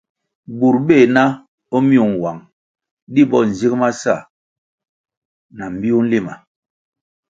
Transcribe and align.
Bur 0.57 0.75
beh 0.87 1.05
na 1.15 1.23
o 1.75 1.77
myung 1.87 2.13
nwang, 2.17 2.41
di 3.13 3.21
bo 3.29 3.37
nzig 3.49 3.73
ma 3.81 3.89
sa 4.01 4.15
na 5.57 5.65
mbpiu 5.73 5.97
nlima. 6.03 6.33